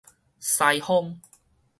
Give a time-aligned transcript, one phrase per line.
[0.39, 1.21] 西風